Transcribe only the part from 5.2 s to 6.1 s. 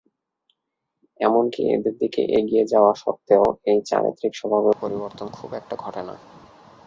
খুব একটা ঘটে